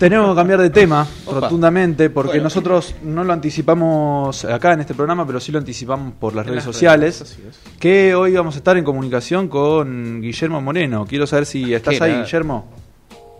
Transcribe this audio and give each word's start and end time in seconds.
Tenemos 0.00 0.30
que 0.30 0.34
cambiar 0.34 0.62
de 0.62 0.70
tema 0.70 1.06
rotundamente 1.26 2.08
porque 2.08 2.40
nosotros 2.40 2.94
no 3.02 3.22
lo 3.22 3.34
anticipamos 3.34 4.46
acá 4.46 4.72
en 4.72 4.80
este 4.80 4.94
programa, 4.94 5.26
pero 5.26 5.38
sí 5.40 5.52
lo 5.52 5.58
anticipamos 5.58 6.14
por 6.18 6.34
las 6.34 6.46
redes 6.46 6.64
sociales. 6.64 7.38
que 7.78 8.14
hoy 8.14 8.32
vamos 8.32 8.54
a 8.54 8.58
estar 8.58 8.78
en 8.78 8.84
comunicación 8.84 9.48
con 9.48 10.22
Guillermo 10.22 10.62
Moreno. 10.62 11.04
Quiero 11.06 11.26
saber 11.26 11.44
si 11.44 11.74
estás 11.74 12.00
ahí, 12.00 12.14
Guillermo. 12.14 12.64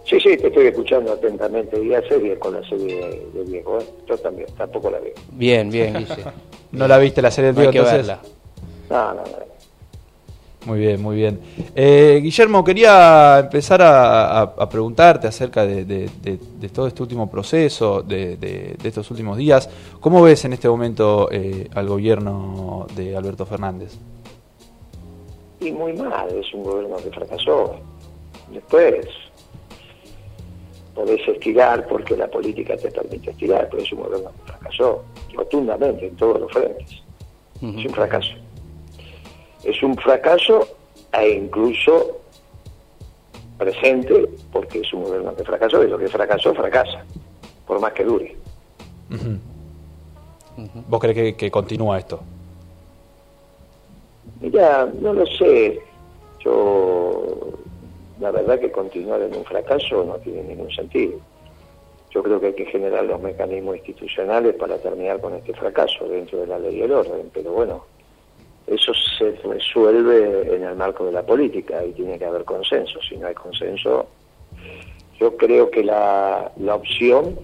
Sí, 0.05 0.21
sí, 0.21 0.37
te 0.37 0.49
estoy 0.49 0.67
escuchando 0.67 1.13
atentamente. 1.15 1.83
Y 1.83 1.95
a 1.95 2.07
serie 2.07 2.39
con 2.39 2.53
la 2.53 2.69
serie 2.69 3.31
de, 3.33 3.45
Diego, 3.47 3.79
¿eh? 3.81 3.87
Yo 4.07 4.19
también, 4.19 4.49
tampoco 4.59 4.91
la 4.91 4.99
veo. 4.99 5.15
Bien, 5.33 5.71
bien, 5.71 5.95
Guille. 5.95 6.25
¿No 6.73 6.87
la 6.87 6.99
viste 6.99 7.23
la 7.23 7.31
serie 7.31 7.55
de 7.55 7.63
Diego, 7.63 7.71
entonces? 7.71 8.07
Verla. 8.07 8.21
No, 8.91 9.15
no, 9.15 9.23
no. 9.23 9.50
Muy 10.67 10.79
bien, 10.79 11.01
muy 11.01 11.17
bien. 11.17 11.41
Eh, 11.75 12.21
Guillermo, 12.23 12.63
quería 12.63 13.39
empezar 13.39 13.81
a, 13.83 14.69
preguntarte 14.69 15.27
acerca 15.27 15.65
de, 15.65 16.11
todo 16.73 16.87
este 16.87 17.03
último 17.03 17.31
proceso, 17.31 18.03
de, 18.03 18.77
estos 18.85 19.11
últimos 19.11 19.39
días. 19.39 19.71
¿Cómo 20.01 20.23
ves 20.23 20.45
en 20.45 20.53
este 20.53 20.69
momento 20.69 21.29
eh, 21.33 21.69
al 21.75 21.89
gobierno 21.89 22.87
de 22.95 23.17
Alberto 23.17 23.47
Fernández? 23.47 23.97
Y 25.61 25.73
muy 25.73 25.95
mal, 25.95 26.29
es 26.31 26.53
un 26.53 26.63
gobierno 26.63 26.97
que 26.97 27.11
fracasó. 27.11 27.77
Después 28.53 29.07
podés 30.95 31.27
estirar 31.27 31.87
porque 31.87 32.17
la 32.17 32.29
política 32.29 32.77
te 32.77 32.91
permite 32.91 33.31
estirar, 33.31 33.69
pero 33.71 33.83
es 33.83 33.93
un 33.93 34.03
gobierno 34.03 34.31
que 34.31 34.53
fracasó 34.53 35.05
rotundamente 35.35 36.07
en 36.07 36.17
todos 36.17 36.41
los 36.41 36.53
frentes. 36.53 37.03
Es 37.63 37.87
un 37.87 37.95
fracaso 37.95 38.33
es 39.65 39.83
un 39.83 39.97
fracaso 39.97 40.67
e 41.13 41.31
incluso 41.31 42.21
presente, 43.59 44.29
porque 44.53 44.81
es 44.81 44.93
un 44.93 45.05
gobierno 45.05 45.37
que 45.37 45.45
fracasó, 45.45 45.85
y 45.85 45.89
lo 45.89 45.99
que 45.99 46.09
fracasó, 46.09 46.55
fracasa, 46.55 47.05
por 47.67 47.79
más 47.81 47.93
que 47.93 48.05
dure. 48.05 48.37
¿Vos 50.89 51.01
crees 51.01 51.35
que, 51.35 51.51
continúa 51.51 51.99
esto? 51.99 52.21
Mira, 54.41 54.89
no 55.01 55.13
lo 55.13 55.27
sé. 55.27 55.81
Yo, 56.41 57.53
la 58.19 58.31
verdad 58.31 58.59
que 58.59 58.71
continuar 58.71 59.21
en 59.21 59.37
un 59.37 59.45
fracaso 59.45 60.05
no 60.05 60.15
tiene 60.17 60.43
ningún 60.43 60.71
sentido. 60.71 61.19
Yo 62.11 62.23
creo 62.23 62.41
que 62.41 62.49
hay 62.49 62.55
que 62.55 62.67
generar 62.67 63.05
los 63.05 63.21
mecanismos 63.21 63.77
institucionales 63.77 64.55
para 64.55 64.79
terminar 64.79 65.21
con 65.21 65.35
este 65.35 65.53
fracaso 65.53 66.09
dentro 66.09 66.41
de 66.41 66.47
la 66.47 66.59
ley 66.59 66.77
y 66.77 66.83
el 66.83 66.93
orden, 66.93 67.31
pero 67.33 67.53
bueno, 67.53 67.85
eso 68.71 68.93
se 68.95 69.33
resuelve 69.43 70.55
en 70.55 70.63
el 70.63 70.77
marco 70.77 71.05
de 71.05 71.13
la 71.13 71.23
política 71.23 71.85
y 71.85 71.93
tiene 71.93 72.19
que 72.19 72.25
haber 72.25 72.45
consenso. 72.45 73.01
Si 73.03 73.17
no 73.17 73.27
hay 73.27 73.35
consenso, 73.35 74.07
yo 75.19 75.37
creo 75.37 75.71
que 75.71 75.83
la, 75.83 76.53
la 76.57 76.77
opción 76.77 77.37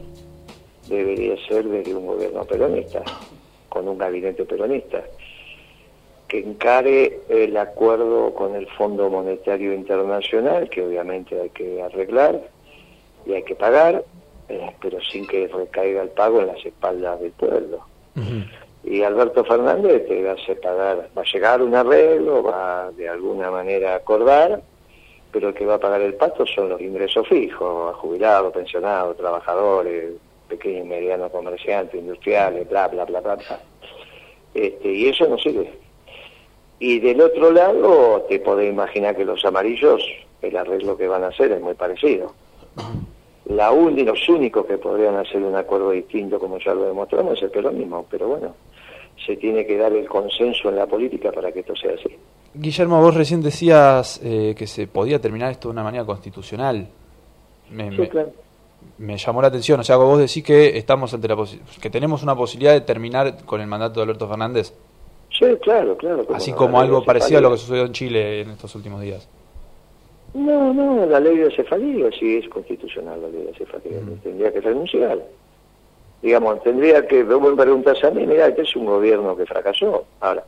debería 0.88 1.36
ser 1.48 1.64
de 1.64 1.94
un 1.94 2.06
gobierno 2.06 2.44
peronista, 2.44 3.02
con 3.68 3.88
un 3.88 3.98
gabinete 3.98 4.44
peronista, 4.44 5.02
que 6.28 6.38
encare 6.38 7.20
el 7.28 7.56
acuerdo 7.56 8.32
con 8.32 8.54
el 8.54 8.68
Fondo 8.68 9.10
Monetario 9.10 9.74
Internacional, 9.74 10.70
que 10.70 10.82
obviamente 10.82 11.40
hay 11.40 11.50
que 11.50 11.82
arreglar 11.82 12.40
y 13.26 13.32
hay 13.32 13.42
que 13.42 13.56
pagar, 13.56 14.04
eh, 14.48 14.70
pero 14.80 15.00
sin 15.00 15.26
que 15.26 15.48
recaiga 15.48 16.02
el 16.02 16.10
pago 16.10 16.40
en 16.40 16.46
las 16.46 16.64
espaldas 16.64 17.20
del 17.20 17.32
pueblo 17.32 17.84
y 18.86 19.02
Alberto 19.02 19.44
Fernández 19.44 20.06
te 20.06 20.30
a 20.30 20.36
pagar, 20.62 21.10
va 21.16 21.22
a 21.22 21.24
llegar 21.24 21.60
un 21.60 21.74
arreglo, 21.74 22.42
va 22.42 22.92
de 22.92 23.08
alguna 23.08 23.50
manera 23.50 23.92
a 23.94 23.96
acordar, 23.96 24.62
pero 25.32 25.48
el 25.48 25.54
que 25.54 25.66
va 25.66 25.74
a 25.74 25.80
pagar 25.80 26.00
el 26.00 26.14
pato 26.14 26.46
son 26.46 26.68
los 26.68 26.80
ingresos 26.80 27.26
fijos, 27.26 27.96
jubilados, 27.96 28.52
pensionados, 28.52 29.16
trabajadores, 29.16 30.12
pequeños 30.48 30.86
y 30.86 30.88
medianos 30.88 31.32
comerciantes, 31.32 32.00
industriales, 32.00 32.68
bla, 32.68 32.86
bla, 32.86 33.04
bla, 33.04 33.20
bla, 33.20 33.38
Este, 34.54 34.88
y 34.88 35.08
eso 35.08 35.26
no 35.26 35.36
sirve. 35.36 35.72
Y 36.78 37.00
del 37.00 37.20
otro 37.20 37.50
lado, 37.50 38.24
te 38.28 38.38
podés 38.38 38.70
imaginar 38.70 39.16
que 39.16 39.24
los 39.24 39.44
amarillos, 39.44 40.00
el 40.42 40.56
arreglo 40.56 40.96
que 40.96 41.08
van 41.08 41.24
a 41.24 41.28
hacer 41.28 41.50
es 41.50 41.60
muy 41.60 41.74
parecido 41.74 42.32
la 43.46 43.70
los 43.70 44.28
únicos 44.28 44.66
que 44.66 44.78
podrían 44.78 45.16
hacer 45.16 45.42
un 45.42 45.54
acuerdo 45.54 45.92
distinto, 45.92 46.38
como 46.38 46.58
ya 46.58 46.74
lo 46.74 46.84
demostramos, 46.84 47.34
es 47.34 47.44
el 47.44 47.50
peronismo, 47.50 48.04
pero 48.10 48.28
bueno, 48.28 48.54
se 49.24 49.36
tiene 49.36 49.66
que 49.66 49.76
dar 49.76 49.92
el 49.92 50.08
consenso 50.08 50.68
en 50.68 50.76
la 50.76 50.86
política 50.86 51.32
para 51.32 51.52
que 51.52 51.60
esto 51.60 51.74
sea 51.76 51.92
así. 51.94 52.16
Guillermo, 52.54 53.00
vos 53.00 53.14
recién 53.14 53.42
decías 53.42 54.20
eh, 54.24 54.54
que 54.56 54.66
se 54.66 54.86
podía 54.86 55.20
terminar 55.20 55.50
esto 55.50 55.68
de 55.68 55.72
una 55.72 55.82
manera 55.82 56.04
constitucional. 56.04 56.88
Me, 57.70 57.90
sí, 57.94 58.06
claro. 58.08 58.32
me, 58.98 59.16
llamó 59.16 59.42
la 59.42 59.48
atención, 59.48 59.80
o 59.80 59.82
sea, 59.82 59.96
vos 59.96 60.18
decís 60.18 60.42
que 60.42 60.78
estamos 60.78 61.12
ante 61.12 61.28
la 61.28 61.36
que 61.80 61.90
tenemos 61.90 62.22
una 62.22 62.34
posibilidad 62.36 62.72
de 62.72 62.80
terminar 62.80 63.44
con 63.44 63.60
el 63.60 63.66
mandato 63.66 64.00
de 64.00 64.04
Alberto 64.04 64.28
Fernández. 64.28 64.72
Sí, 65.38 65.46
claro, 65.60 65.96
claro. 65.96 66.26
Así 66.32 66.52
como 66.52 66.80
algo 66.80 67.04
parecido 67.04 67.38
a 67.38 67.42
lo 67.42 67.50
que 67.50 67.58
sucedió 67.58 67.84
en 67.84 67.92
Chile 67.92 68.40
en 68.40 68.50
estos 68.50 68.74
últimos 68.74 69.02
días. 69.02 69.28
No, 70.32 70.72
no, 70.72 71.06
la 71.06 71.20
ley 71.20 71.36
de 71.36 71.50
cefalía 71.54 72.10
sí 72.18 72.36
es 72.36 72.48
constitucional, 72.48 73.20
la 73.20 73.28
ley 73.28 73.46
de 73.46 73.54
cefalía, 73.54 73.98
tendría 74.22 74.52
que 74.52 74.60
renunciar. 74.60 75.18
Digamos, 76.22 76.62
tendría 76.62 77.06
que, 77.06 77.22
vos 77.22 77.40
me 77.40 77.62
preguntas 77.62 78.02
a 78.02 78.10
mí, 78.10 78.26
mira, 78.26 78.48
este 78.48 78.62
es 78.62 78.76
un 78.76 78.86
gobierno 78.86 79.36
que 79.36 79.46
fracasó. 79.46 80.04
Ahora, 80.20 80.44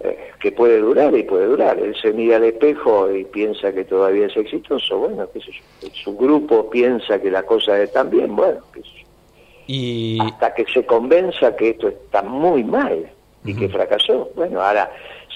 eh, 0.00 0.32
que 0.40 0.52
puede 0.52 0.78
durar 0.78 1.14
y 1.16 1.22
puede 1.22 1.46
durar. 1.46 1.78
Él 1.78 1.94
se 2.00 2.12
mira 2.12 2.36
al 2.36 2.44
espejo 2.44 3.10
y 3.12 3.24
piensa 3.24 3.72
que 3.72 3.84
todavía 3.84 4.26
es 4.26 4.36
exitoso, 4.36 4.98
bueno, 4.98 5.28
qué 5.32 5.40
sé 5.40 5.52
Su 5.92 6.16
grupo 6.16 6.68
piensa 6.68 7.20
que 7.20 7.30
la 7.30 7.44
cosa 7.44 7.80
está 7.80 8.02
bien, 8.02 8.34
bueno, 8.34 8.60
qué 8.72 8.80
sé 8.80 9.06
Y... 9.66 10.18
Hasta 10.20 10.54
que 10.54 10.64
se 10.66 10.84
convenza 10.84 11.54
que 11.56 11.70
esto 11.70 11.88
está 11.88 12.22
muy 12.22 12.64
mal 12.64 13.10
y 13.44 13.54
que 13.54 13.68
fracasó. 13.68 14.30
Bueno, 14.34 14.60
ahora 14.60 14.90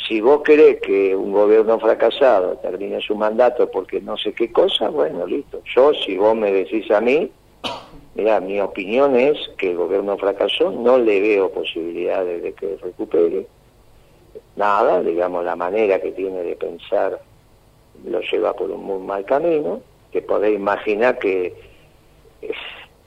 si 0.06 0.20
vos 0.20 0.42
querés 0.42 0.80
que 0.80 1.14
un 1.14 1.32
gobierno 1.32 1.78
fracasado 1.78 2.56
termine 2.58 3.00
su 3.00 3.16
mandato 3.16 3.70
porque 3.70 4.00
no 4.00 4.16
sé 4.16 4.32
qué 4.32 4.52
cosa, 4.52 4.88
bueno, 4.88 5.26
listo. 5.26 5.60
Yo, 5.74 5.92
si 5.94 6.16
vos 6.16 6.36
me 6.36 6.52
decís 6.52 6.90
a 6.90 7.00
mí, 7.00 7.30
mira, 8.16 8.40
mi 8.40 8.60
opinión 8.60 9.16
es 9.16 9.36
que 9.58 9.70
el 9.70 9.76
gobierno 9.76 10.16
fracasó, 10.16 10.70
no 10.70 10.98
le 10.98 11.20
veo 11.20 11.50
posibilidades 11.50 12.42
de 12.42 12.52
que 12.52 12.76
recupere 12.82 13.46
nada, 14.56 15.02
digamos, 15.02 15.44
la 15.44 15.56
manera 15.56 16.00
que 16.00 16.12
tiene 16.12 16.42
de 16.42 16.56
pensar 16.56 17.20
lo 18.04 18.20
lleva 18.20 18.54
por 18.54 18.70
un 18.70 18.84
muy 18.84 18.98
mal 18.98 19.24
camino, 19.24 19.80
que 20.12 20.22
podés 20.22 20.54
imaginar 20.54 21.18
que 21.18 21.54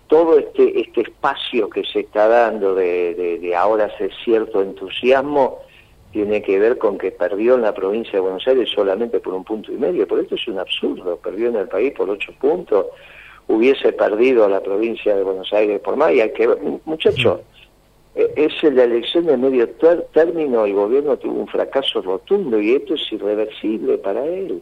todo 0.07 0.39
este, 0.39 0.79
este 0.79 1.01
espacio 1.01 1.69
que 1.69 1.83
se 1.83 2.01
está 2.01 2.27
dando 2.27 2.73
de, 2.73 3.13
de, 3.13 3.39
de 3.39 3.55
ahora 3.55 3.85
hacer 3.85 4.11
cierto 4.23 4.61
entusiasmo, 4.61 5.59
tiene 6.11 6.41
que 6.41 6.57
ver 6.57 6.77
con 6.77 6.97
que 6.97 7.11
perdió 7.11 7.55
en 7.55 7.61
la 7.61 7.73
provincia 7.73 8.13
de 8.13 8.19
Buenos 8.21 8.47
Aires 8.47 8.69
solamente 8.73 9.19
por 9.19 9.33
un 9.33 9.43
punto 9.43 9.71
y 9.71 9.77
medio. 9.77 10.07
Por 10.07 10.19
esto 10.19 10.35
es 10.35 10.47
un 10.47 10.57
absurdo. 10.57 11.17
Perdió 11.17 11.49
en 11.49 11.55
el 11.55 11.67
país 11.67 11.93
por 11.93 12.09
ocho 12.09 12.33
puntos. 12.39 12.87
Hubiese 13.49 13.91
perdido 13.91 14.45
a 14.45 14.49
la 14.49 14.61
provincia 14.61 15.13
de 15.15 15.23
Buenos 15.23 15.51
Aires 15.51 15.81
por 15.81 15.97
más. 15.97 16.13
Y 16.13 16.21
hay 16.21 16.31
que 16.31 16.47
muchachos, 16.85 17.41
eh, 18.15 18.33
es 18.37 18.63
la 18.63 18.83
elección 18.83 19.25
de 19.25 19.35
medio 19.35 19.67
término. 20.13 20.65
El 20.65 20.73
gobierno 20.73 21.17
tuvo 21.17 21.41
un 21.41 21.47
fracaso 21.47 22.01
rotundo 22.01 22.59
y 22.59 22.75
esto 22.75 22.93
es 22.93 23.11
irreversible 23.11 23.97
para 23.97 24.25
él. 24.25 24.61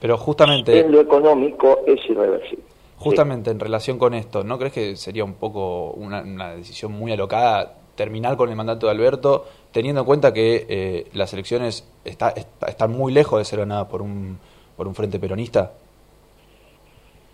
Pero 0.00 0.16
justamente. 0.16 0.78
En 0.78 0.92
lo 0.92 1.00
económico 1.00 1.80
es 1.86 2.00
irreversible. 2.08 2.64
Justamente 2.98 3.50
en 3.50 3.58
relación 3.58 3.98
con 3.98 4.14
esto, 4.14 4.44
¿no 4.44 4.58
crees 4.58 4.72
que 4.72 4.96
sería 4.96 5.24
un 5.24 5.34
poco 5.34 5.90
una, 5.90 6.22
una 6.22 6.54
decisión 6.54 6.92
muy 6.92 7.10
alocada 7.10 7.74
terminar 7.94 8.36
con 8.36 8.48
el 8.48 8.56
mandato 8.56 8.86
de 8.86 8.92
Alberto, 8.92 9.44
teniendo 9.70 10.02
en 10.02 10.06
cuenta 10.06 10.32
que 10.32 10.66
eh, 10.68 11.06
las 11.12 11.32
elecciones 11.32 11.86
está, 12.04 12.32
están 12.66 12.92
muy 12.92 13.12
lejos 13.12 13.38
de 13.38 13.44
ser 13.44 13.60
ganadas 13.60 13.88
por 13.88 14.02
un, 14.02 14.38
por 14.76 14.86
un 14.86 14.94
frente 14.94 15.18
peronista? 15.18 15.72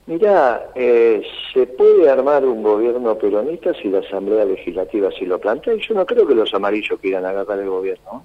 Mirá, 0.08 0.70
eh, 0.74 1.22
se 1.52 1.66
puede 1.66 2.08
armar 2.08 2.42
un 2.42 2.62
gobierno 2.62 3.14
peronista 3.18 3.74
si 3.74 3.88
la 3.88 3.98
Asamblea 3.98 4.46
Legislativa 4.46 5.10
si 5.10 5.26
lo 5.26 5.38
plantea, 5.38 5.74
y 5.74 5.86
yo 5.86 5.92
no 5.92 6.06
creo 6.06 6.26
que 6.26 6.34
los 6.34 6.54
amarillos 6.54 6.98
quieran 6.98 7.26
agarrar 7.26 7.58
el 7.58 7.68
gobierno. 7.68 8.22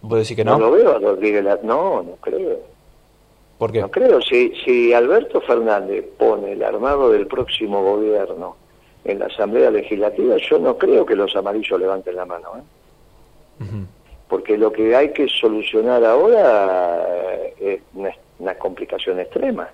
¿Puedo 0.00 0.16
decir 0.16 0.38
que 0.38 0.42
no? 0.42 0.58
No 0.58 0.70
lo 0.70 0.70
veo 0.70 0.98
no, 1.62 2.02
no 2.02 2.16
creo. 2.22 2.60
¿Por 3.58 3.72
qué? 3.72 3.82
No 3.82 3.90
creo, 3.90 4.22
si, 4.22 4.54
si 4.64 4.94
Alberto 4.94 5.42
Fernández 5.42 6.02
pone 6.16 6.52
el 6.52 6.62
armado 6.62 7.10
del 7.10 7.26
próximo 7.26 7.82
gobierno 7.82 8.56
en 9.04 9.18
la 9.18 9.26
Asamblea 9.26 9.70
Legislativa, 9.70 10.38
yo 10.38 10.58
no 10.58 10.78
creo 10.78 11.04
que 11.04 11.14
los 11.14 11.36
amarillos 11.36 11.78
levanten 11.78 12.16
la 12.16 12.24
mano. 12.24 12.48
¿eh? 12.56 13.66
Porque 14.30 14.56
lo 14.56 14.72
que 14.72 14.96
hay 14.96 15.12
que 15.12 15.28
solucionar 15.28 16.02
ahora 16.06 17.04
es 17.60 17.82
una, 18.38 18.54
complicación 18.54 19.20
extrema. 19.20 19.68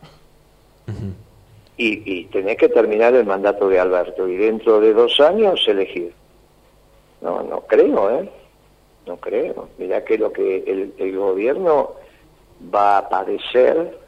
Y, 1.77 2.21
y 2.21 2.25
tenés 2.27 2.56
que 2.56 2.69
terminar 2.69 3.15
el 3.15 3.27
mandato 3.27 3.69
de 3.69 3.79
Alberto 3.79 4.29
y 4.29 4.37
dentro 4.37 4.81
de 4.81 4.93
dos 4.94 5.21
años 5.21 5.65
elegir. 5.69 6.12
No, 7.21 7.43
no 7.43 7.61
creo, 7.62 8.11
¿eh? 8.11 8.31
No 9.06 9.17
creo. 9.17 9.69
Mirá 9.79 10.05
que 10.05 10.19
lo 10.19 10.33
que 10.33 10.65
el, 10.67 10.94
el 10.99 11.17
gobierno 11.17 11.93
va 12.75 12.99
a 12.99 13.09
padecer 13.09 13.99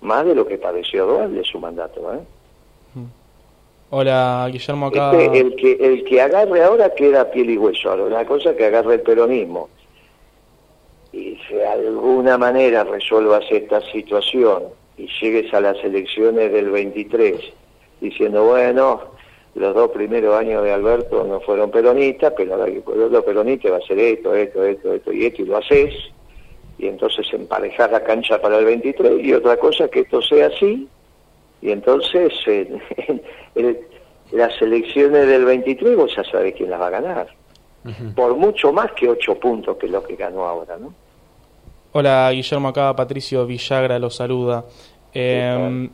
más 0.00 0.24
de 0.24 0.34
lo 0.34 0.46
que 0.46 0.58
padeció 0.58 1.06
Dual 1.06 1.34
de 1.34 1.44
su 1.44 1.58
mandato, 1.58 2.14
¿eh? 2.14 2.20
Hola, 3.90 4.46
Guillermo, 4.52 4.86
acá. 4.86 5.18
Este, 5.18 5.40
el, 5.40 5.56
que, 5.56 5.72
el 5.80 6.04
que 6.04 6.20
agarre 6.20 6.62
ahora 6.62 6.94
queda 6.94 7.30
piel 7.30 7.50
y 7.50 7.56
hueso. 7.56 7.94
Una 7.94 8.26
cosa 8.26 8.54
que 8.54 8.66
agarre 8.66 8.96
el 8.96 9.00
peronismo 9.00 9.70
y 11.12 11.38
si 11.48 11.54
de 11.54 11.66
alguna 11.66 12.36
manera 12.36 12.84
resuelvas 12.84 13.44
esta 13.50 13.80
situación 13.90 14.64
y 14.98 15.08
llegues 15.20 15.52
a 15.54 15.60
las 15.60 15.82
elecciones 15.84 16.52
del 16.52 16.70
23 16.70 17.40
diciendo, 18.00 18.44
bueno, 18.44 19.00
los 19.54 19.74
dos 19.74 19.90
primeros 19.90 20.36
años 20.36 20.62
de 20.64 20.72
Alberto 20.72 21.24
no 21.24 21.40
fueron 21.40 21.70
peronistas, 21.70 22.32
pero 22.36 22.66
los 22.66 23.24
peronistas 23.24 23.72
va 23.72 23.76
a 23.76 23.80
ser 23.80 23.98
esto, 23.98 24.34
esto, 24.34 24.64
esto, 24.64 24.92
esto 24.92 25.12
y 25.12 25.26
esto, 25.26 25.42
y 25.42 25.46
lo 25.46 25.56
haces, 25.56 25.94
y 26.78 26.86
entonces 26.86 27.26
emparejas 27.32 27.90
la 27.90 28.02
cancha 28.02 28.40
para 28.40 28.58
el 28.58 28.64
23, 28.64 29.24
y 29.24 29.32
otra 29.32 29.56
cosa 29.56 29.88
que 29.88 30.00
esto 30.00 30.20
sea 30.22 30.46
así, 30.46 30.88
y 31.60 31.70
entonces 31.70 32.32
en, 32.46 33.78
las 34.32 34.60
elecciones 34.60 35.26
del 35.26 35.44
23 35.44 35.96
vos 35.96 36.14
ya 36.14 36.22
sabés 36.24 36.54
quién 36.54 36.70
las 36.70 36.80
va 36.80 36.88
a 36.88 36.90
ganar, 36.90 37.28
por 38.14 38.36
mucho 38.36 38.72
más 38.72 38.92
que 38.92 39.08
ocho 39.08 39.34
puntos 39.36 39.76
que 39.78 39.88
lo 39.88 40.04
que 40.04 40.16
ganó 40.16 40.44
ahora, 40.44 40.76
¿no? 40.76 40.92
Hola 41.90 42.30
Guillermo, 42.32 42.68
acá 42.68 42.94
Patricio 42.94 43.46
Villagra 43.46 43.98
lo 43.98 44.10
saluda. 44.10 44.62
Eh, 45.14 45.88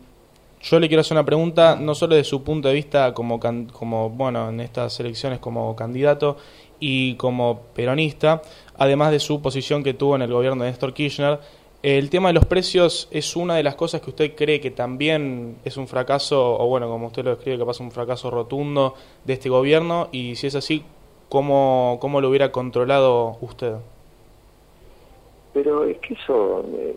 yo 0.61 0.81
le 0.81 0.89
quiero 0.89 1.03
hacer 1.03 1.15
una 1.15 1.25
pregunta, 1.25 1.77
no 1.77 1.95
solo 1.95 2.17
de 2.17 2.25
su 2.25 2.43
punto 2.43 2.67
de 2.67 2.75
vista 2.75 3.15
como, 3.15 3.39
como, 3.39 4.11
bueno, 4.11 4.49
en 4.49 4.59
estas 4.59 4.99
elecciones 4.99 5.39
como 5.39 5.77
candidato 5.77 6.37
y 6.81 7.15
como 7.15 7.61
peronista, 7.75 8.43
además 8.77 9.13
de 9.13 9.21
su 9.21 9.41
posición 9.41 9.85
que 9.85 9.95
tuvo 9.95 10.17
en 10.17 10.23
el 10.23 10.33
gobierno 10.33 10.65
de 10.65 10.71
Néstor 10.71 10.95
Kirchner. 10.95 11.39
El 11.81 12.11
tema 12.11 12.31
de 12.31 12.35
los 12.35 12.47
precios 12.47 13.07
es 13.13 13.37
una 13.37 13.55
de 13.55 13.63
las 13.63 13.77
cosas 13.77 14.01
que 14.01 14.11
usted 14.11 14.35
cree 14.35 14.61
que 14.61 14.73
también 14.73 15.59
es 15.65 15.77
un 15.77 15.87
fracaso, 15.87 16.59
o 16.59 16.67
bueno, 16.67 16.89
como 16.89 17.07
usted 17.07 17.23
lo 17.23 17.37
describe, 17.37 17.59
que 17.59 17.67
pasa 17.67 17.85
un 17.85 17.93
fracaso 17.93 18.33
rotundo 18.33 18.95
de 19.25 19.35
este 19.35 19.49
gobierno, 19.49 20.09
y 20.11 20.35
si 20.35 20.49
es 20.49 20.57
así, 20.57 20.83
¿cómo, 21.29 21.99
cómo 22.01 22.21
lo 22.21 22.31
hubiera 22.31 22.51
controlado 22.51 23.37
usted? 23.43 23.75
Pero 25.55 25.85
es 25.85 25.99
que 25.99 26.15
eso, 26.15 26.65
eh, 26.77 26.97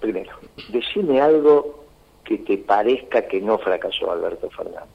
primero, 0.00 0.32
decime 0.68 1.20
algo 1.20 1.84
que 2.24 2.38
te 2.38 2.58
parezca 2.58 3.26
que 3.26 3.40
no 3.40 3.56
fracasó 3.58 4.10
Alberto 4.10 4.50
Fernández. 4.50 4.90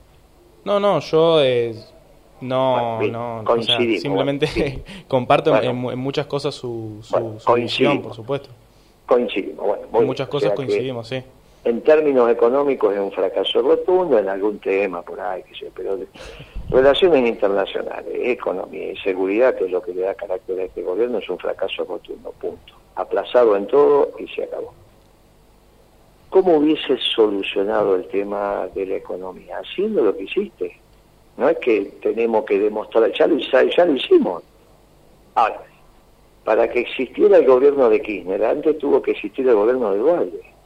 No, 0.66 0.80
no, 0.80 1.00
yo 1.00 1.42
eh, 1.42 1.74
no, 2.42 3.02
no, 3.02 3.44
simplemente 3.64 4.84
comparto 5.08 5.56
en, 5.62 5.75
muchas 5.78 6.28
cosas 6.28 6.54
su, 6.54 7.00
su, 7.02 7.54
visión, 7.54 8.02
por 8.02 8.14
supuesto. 8.14 8.50
Coincidimos, 9.06 9.66
bueno. 9.66 9.88
en 9.94 10.06
muchas 10.06 10.28
cosas 10.28 10.52
coincidimos, 10.52 11.08
sí. 11.08 11.24
En 11.68 11.81
términos 11.81 12.31
económicos 12.31 12.94
es 12.94 13.00
un 13.02 13.12
fracaso 13.12 13.62
rotundo, 13.62 14.18
en 14.18 14.30
algún 14.30 14.58
tema 14.60 15.02
por 15.02 15.19
ahí, 15.19 15.44
que 15.44 15.54
sé, 15.54 15.69
pero 15.75 16.00
relaciones 16.69 17.28
internacionales, 17.28 18.14
economía 18.24 18.94
y 18.94 18.98
seguridad, 19.00 19.54
que 19.54 19.66
es 19.66 19.72
lo 19.72 19.81
que 19.81 19.94
le 19.94 20.04
da 20.04 20.16
carácter 20.16 20.62
a 20.62 20.64
este 20.64 20.81
gobierno, 20.81 21.18
es 21.18 21.30
un 21.30 21.38
fracaso 21.38 21.84
rotundo, 21.84 22.31
punto. 22.40 22.74
Aplazado 22.96 23.58
en 23.58 23.68
todo 23.68 24.14
y 24.18 24.30
se 24.30 24.44
acabó. 24.44 24.74
¿cómo 26.30 26.58
hubieses 26.58 27.02
solucionado 27.16 27.96
el 27.96 28.08
tema 28.08 28.68
de 28.74 28.86
la 28.86 28.96
economía? 28.96 29.58
Haciendo 29.60 30.04
lo 30.04 30.16
que 30.16 30.24
hiciste. 30.24 30.80
No 31.36 31.50
es 31.50 31.58
que 31.58 31.92
tenemos 32.02 32.46
que 32.46 32.60
demostrar, 32.60 33.12
ya 33.12 33.28
lo, 33.28 33.38
ya 33.38 33.86
lo 33.86 33.94
hicimos. 33.94 34.42
Ahora, 35.36 35.64
para 36.46 36.69
que 36.69 36.80
existiera 36.80 37.38
el 37.38 37.46
gobierno 37.46 37.90
de 37.90 38.02
Kirchner, 38.02 38.46
antes 38.46 38.78
tuvo 38.78 39.02
que 39.02 39.12
existir 39.12 39.46
el 39.50 39.56
gobierno 39.56 39.92
de 39.92 39.98
Dualde. 39.98 40.56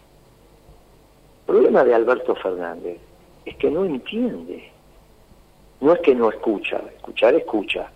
Problema 1.52 1.84
de 1.84 1.94
Alberto 1.94 2.34
Fernández 2.36 2.98
es 3.46 3.58
que 3.58 3.70
no 3.70 3.84
entiende. 3.84 4.72
No 5.82 5.92
es 5.92 6.00
que 6.00 6.16
no 6.16 6.30
escucha, 6.30 6.82
escuchar 6.96 7.36
escucha. 7.36 7.92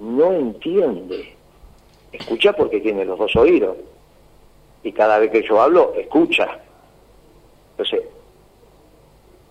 No 0.00 0.32
entiende. 0.32 1.32
Escucha 2.10 2.52
porque 2.52 2.80
tiene 2.80 3.04
los 3.04 3.16
dos 3.16 3.36
oídos. 3.36 3.76
Y 4.82 4.90
cada 4.90 5.20
vez 5.20 5.30
que 5.30 5.44
yo 5.44 5.60
hablo, 5.60 5.94
escucha 5.94 6.48
entonces, 7.78 8.08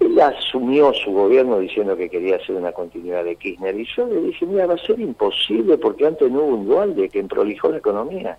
él 0.02 0.20
asumió 0.20 0.92
su 0.94 1.12
gobierno 1.12 1.60
diciendo 1.60 1.96
que 1.96 2.10
quería 2.10 2.36
hacer 2.36 2.56
una 2.56 2.74
continuidad 2.74 3.24
de 3.24 3.38
Kirchner 3.38 3.80
y 3.80 3.86
yo 3.96 4.06
le 4.08 4.22
dije, 4.22 4.46
mira, 4.48 4.66
va 4.66 4.74
a 4.74 4.86
ser 4.86 5.00
imposible 5.00 5.78
porque 5.78 6.08
antes 6.08 6.30
no 6.30 6.42
hubo 6.42 6.56
un 6.56 6.66
dualde 6.66 7.08
que 7.08 7.24
prolijó 7.24 7.70
la 7.70 7.78
economía. 7.78 8.38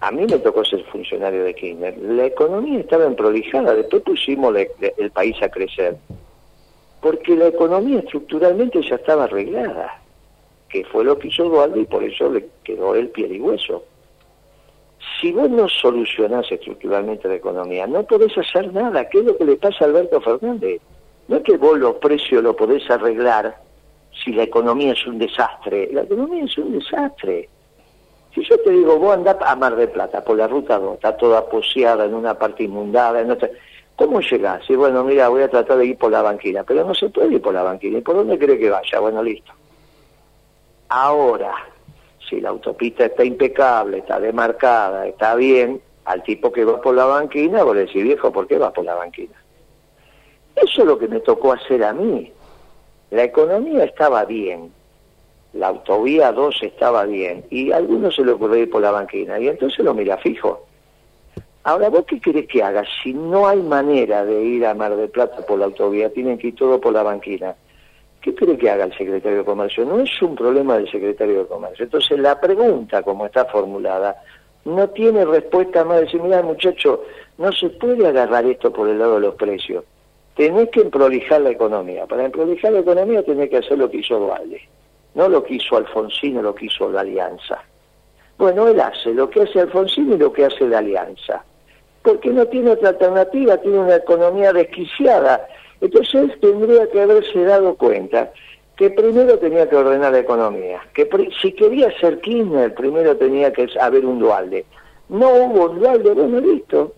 A 0.00 0.10
mí 0.10 0.26
me 0.26 0.38
tocó 0.38 0.64
ser 0.64 0.84
funcionario 0.84 1.44
de 1.44 1.54
Kirchner. 1.54 1.96
La 1.98 2.26
economía 2.26 2.80
estaba 2.80 3.06
emprolijada, 3.06 3.74
después 3.74 4.02
pusimos 4.02 4.54
el 4.54 5.10
país 5.10 5.36
a 5.42 5.48
crecer. 5.48 5.96
Porque 7.00 7.34
la 7.34 7.46
economía 7.46 8.00
estructuralmente 8.00 8.82
ya 8.82 8.96
estaba 8.96 9.24
arreglada, 9.24 10.00
que 10.68 10.84
fue 10.84 11.04
lo 11.04 11.18
que 11.18 11.28
hizo 11.28 11.44
Dualde 11.44 11.80
y 11.80 11.86
por 11.86 12.04
eso 12.04 12.30
le 12.30 12.46
quedó 12.62 12.94
el 12.94 13.08
pie 13.08 13.26
y 13.28 13.40
hueso 13.40 13.84
si 15.20 15.32
vos 15.32 15.48
no 15.48 15.68
solucionás 15.68 16.50
estructuralmente 16.50 17.28
la 17.28 17.36
economía, 17.36 17.86
no 17.86 18.02
podés 18.04 18.36
hacer 18.36 18.72
nada. 18.72 19.08
¿Qué 19.08 19.18
es 19.18 19.24
lo 19.24 19.36
que 19.36 19.44
le 19.44 19.56
pasa 19.56 19.84
a 19.84 19.88
Alberto 19.88 20.20
Fernández? 20.20 20.80
No 21.28 21.36
es 21.36 21.42
que 21.42 21.56
vos 21.56 21.78
los 21.78 21.96
precios 21.96 22.42
lo 22.42 22.54
podés 22.54 22.88
arreglar 22.90 23.56
si 24.24 24.32
la 24.32 24.44
economía 24.44 24.92
es 24.92 25.06
un 25.06 25.18
desastre. 25.18 25.88
La 25.92 26.02
economía 26.02 26.44
es 26.44 26.56
un 26.58 26.78
desastre. 26.78 27.48
Si 28.36 28.44
yo 28.44 28.60
te 28.60 28.70
digo, 28.70 28.98
vos 28.98 29.14
andás 29.14 29.38
a 29.40 29.56
Mar 29.56 29.76
de 29.76 29.88
Plata 29.88 30.22
por 30.22 30.36
la 30.36 30.46
ruta 30.46 30.78
2, 30.78 30.96
está 30.96 31.16
toda 31.16 31.48
poseada 31.48 32.04
en 32.04 32.12
una 32.12 32.38
parte 32.38 32.64
inmundada, 32.64 33.22
en 33.22 33.30
otra... 33.30 33.48
¿Cómo 33.96 34.20
llegás? 34.20 34.60
Y 34.68 34.74
bueno, 34.74 35.02
mira, 35.04 35.30
voy 35.30 35.40
a 35.40 35.48
tratar 35.48 35.78
de 35.78 35.86
ir 35.86 35.96
por 35.96 36.12
la 36.12 36.20
banquina, 36.20 36.62
pero 36.62 36.84
no 36.84 36.94
se 36.94 37.08
puede 37.08 37.32
ir 37.32 37.40
por 37.40 37.54
la 37.54 37.62
banquina. 37.62 37.96
¿Y 37.96 38.02
por 38.02 38.14
dónde 38.14 38.38
cree 38.38 38.58
que 38.58 38.68
vaya? 38.68 39.00
Bueno, 39.00 39.22
listo. 39.22 39.52
Ahora, 40.90 41.54
si 42.28 42.38
la 42.42 42.50
autopista 42.50 43.06
está 43.06 43.24
impecable, 43.24 43.98
está 43.98 44.20
demarcada, 44.20 45.06
está 45.06 45.34
bien, 45.34 45.80
al 46.04 46.22
tipo 46.22 46.52
que 46.52 46.66
va 46.66 46.78
por 46.78 46.94
la 46.94 47.06
banquina, 47.06 47.64
vos 47.64 47.74
le 47.74 47.86
decís, 47.86 48.02
viejo, 48.02 48.30
¿por 48.30 48.46
qué 48.46 48.58
vas 48.58 48.72
por 48.72 48.84
la 48.84 48.96
banquina? 48.96 49.34
Eso 50.56 50.82
es 50.82 50.86
lo 50.86 50.98
que 50.98 51.08
me 51.08 51.20
tocó 51.20 51.54
hacer 51.54 51.82
a 51.82 51.94
mí. 51.94 52.30
La 53.12 53.24
economía 53.24 53.84
estaba 53.84 54.26
bien, 54.26 54.70
la 55.56 55.68
autovía 55.68 56.32
2 56.32 56.62
estaba 56.62 57.04
bien, 57.04 57.44
y 57.50 57.72
a 57.72 57.76
algunos 57.76 58.14
se 58.14 58.24
le 58.24 58.32
ocurrió 58.32 58.62
ir 58.62 58.70
por 58.70 58.82
la 58.82 58.90
banquina, 58.90 59.38
y 59.38 59.48
entonces 59.48 59.84
lo 59.84 59.94
mira 59.94 60.16
fijo. 60.18 60.66
Ahora, 61.64 61.88
¿vos 61.88 62.04
qué 62.06 62.20
querés 62.20 62.46
que 62.46 62.62
haga? 62.62 62.84
Si 63.02 63.12
no 63.12 63.48
hay 63.48 63.60
manera 63.60 64.24
de 64.24 64.40
ir 64.40 64.64
a 64.64 64.74
Mar 64.74 64.94
del 64.94 65.08
Plata 65.10 65.44
por 65.44 65.58
la 65.58 65.64
autovía, 65.64 66.12
tienen 66.12 66.38
que 66.38 66.48
ir 66.48 66.54
todo 66.54 66.80
por 66.80 66.92
la 66.92 67.02
banquina. 67.02 67.56
¿Qué 68.20 68.34
cree 68.34 68.56
que 68.56 68.70
haga 68.70 68.84
el 68.84 68.96
secretario 68.96 69.38
de 69.38 69.44
Comercio? 69.44 69.84
No 69.84 70.00
es 70.00 70.22
un 70.22 70.34
problema 70.36 70.76
del 70.76 70.90
secretario 70.90 71.40
de 71.40 71.46
Comercio. 71.46 71.84
Entonces 71.84 72.18
la 72.18 72.40
pregunta, 72.40 73.02
como 73.02 73.26
está 73.26 73.44
formulada, 73.46 74.22
no 74.64 74.90
tiene 74.90 75.24
respuesta 75.24 75.84
más 75.84 75.98
de 75.98 76.04
decir, 76.06 76.22
mira 76.22 76.42
muchacho, 76.42 77.02
no 77.38 77.52
se 77.52 77.68
puede 77.70 78.06
agarrar 78.06 78.44
esto 78.46 78.72
por 78.72 78.88
el 78.88 78.98
lado 78.98 79.14
de 79.14 79.20
los 79.20 79.34
precios. 79.34 79.84
Tenés 80.34 80.68
que 80.70 80.80
emprolijar 80.80 81.40
la 81.40 81.50
economía. 81.50 82.06
Para 82.06 82.24
emprolijar 82.24 82.72
la 82.72 82.80
economía 82.80 83.24
tenés 83.24 83.48
que 83.48 83.58
hacer 83.58 83.78
lo 83.78 83.90
que 83.90 83.98
hizo 83.98 84.18
Dualde. 84.18 84.60
No 85.16 85.28
lo 85.28 85.42
que 85.42 85.54
hizo 85.54 85.76
Alfonsino, 85.76 86.42
lo 86.42 86.54
que 86.54 86.66
hizo 86.66 86.88
la 86.92 87.00
Alianza. 87.00 87.60
Bueno, 88.38 88.68
él 88.68 88.78
hace 88.78 89.12
lo 89.12 89.28
que 89.28 89.42
hace 89.42 89.60
Alfonsino 89.60 90.14
y 90.14 90.18
lo 90.18 90.32
que 90.32 90.44
hace 90.44 90.68
la 90.68 90.78
Alianza. 90.78 91.44
Porque 92.02 92.30
no 92.30 92.46
tiene 92.46 92.70
otra 92.70 92.90
alternativa, 92.90 93.56
tiene 93.56 93.80
una 93.80 93.96
economía 93.96 94.52
desquiciada 94.52 95.48
entonces 95.80 96.40
tendría 96.40 96.88
que 96.90 97.00
haberse 97.00 97.44
dado 97.44 97.74
cuenta 97.74 98.32
que 98.76 98.90
primero 98.90 99.38
tenía 99.38 99.68
que 99.68 99.76
ordenar 99.76 100.12
la 100.12 100.18
economía, 100.18 100.80
que 100.94 101.08
si 101.40 101.52
quería 101.52 101.90
ser 101.98 102.20
Kirchner, 102.20 102.74
primero 102.74 103.16
tenía 103.16 103.52
que 103.52 103.68
haber 103.80 104.04
un 104.04 104.18
dualde. 104.18 104.66
No 105.08 105.30
hubo 105.30 105.70
un 105.70 105.80
dualde, 105.80 106.12
bueno, 106.12 106.40
listo. 106.40 106.92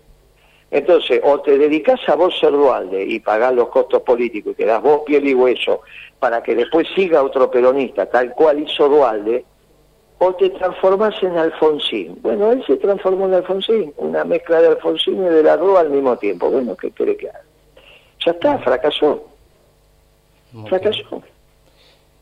Entonces, 0.71 1.21
o 1.25 1.41
te 1.41 1.57
dedicas 1.57 2.01
a 2.09 2.15
vos 2.15 2.39
ser 2.39 2.51
dualde 2.53 3.03
y 3.03 3.21
pagar 3.21 3.55
los 3.55 3.69
costos 3.69 4.03
políticos 4.03 4.53
y 4.53 4.57
que 4.57 4.67
das 4.67 4.83
vos 4.83 5.03
piel 5.07 5.27
y 5.27 5.35
hueso 5.35 5.81
para 6.19 6.43
que 6.43 6.55
después 6.55 6.87
siga 6.95 7.23
otro 7.23 7.51
peronista, 7.51 8.07
tal 8.07 8.35
cual 8.35 8.61
hizo 8.61 8.89
dualde, 8.89 9.45
o 10.19 10.35
te 10.35 10.51
transformas 10.51 11.23
en 11.23 11.39
Alfonsín. 11.39 12.19
Bueno, 12.21 12.51
él 12.51 12.65
se 12.67 12.77
transformó 12.77 13.27
en 13.27 13.35
Alfonsín, 13.35 13.95
una 13.97 14.25
mezcla 14.25 14.61
de 14.61 14.69
Alfonsín 14.69 15.25
y 15.25 15.29
de 15.29 15.43
la 15.43 15.57
Rúa 15.57 15.81
al 15.81 15.91
mismo 15.91 16.17
tiempo. 16.19 16.51
Bueno, 16.51 16.77
¿qué 16.77 16.91
quiere 16.91 17.17
que 17.17 17.31
haga? 17.31 17.43
Ya 18.27 18.33
está, 18.33 18.59
fracasó. 18.59 19.25
Fracasó. 20.69 21.23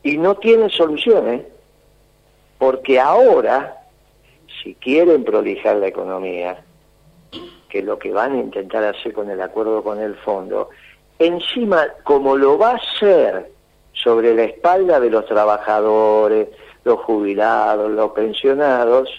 Y 0.03 0.17
no 0.17 0.35
tiene 0.35 0.69
soluciones, 0.69 1.41
porque 2.59 2.99
ahora, 2.99 3.81
si 4.61 4.75
quieren 4.75 5.23
prolijar 5.23 5.77
la 5.77 5.87
economía, 5.87 6.63
que 7.69 7.81
lo 7.81 7.99
que 7.99 8.11
van 8.11 8.33
a 8.33 8.39
intentar 8.39 8.83
hacer 8.83 9.13
con 9.13 9.29
el 9.29 9.41
acuerdo 9.41 9.83
con 9.83 9.99
el 9.99 10.15
fondo, 10.15 10.69
encima, 11.19 11.87
como 12.03 12.35
lo 12.35 12.57
va 12.57 12.71
a 12.71 12.75
hacer 12.75 13.51
sobre 13.93 14.35
la 14.35 14.43
espalda 14.43 14.99
de 14.99 15.09
los 15.09 15.25
trabajadores, 15.25 16.49
los 16.83 16.99
jubilados, 17.01 17.91
los 17.91 18.11
pensionados, 18.11 19.09